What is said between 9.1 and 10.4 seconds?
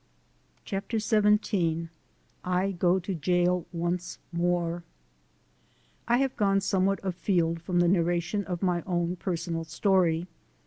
personal story.